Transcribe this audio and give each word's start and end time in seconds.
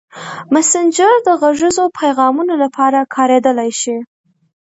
مسېنجر 0.53 1.13
د 1.27 1.29
غږیزو 1.41 1.85
پیغامونو 1.99 2.53
لپاره 2.63 2.99
کارېدلی 3.15 3.71
شي. 3.81 3.95